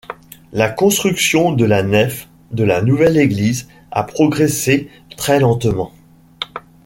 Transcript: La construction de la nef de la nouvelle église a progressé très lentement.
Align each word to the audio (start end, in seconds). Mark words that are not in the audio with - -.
La 0.51 0.67
construction 0.67 1.51
de 1.51 1.63
la 1.63 1.83
nef 1.83 2.27
de 2.49 2.63
la 2.63 2.81
nouvelle 2.81 3.17
église 3.19 3.67
a 3.91 4.01
progressé 4.03 4.89
très 5.15 5.39
lentement. 5.39 5.91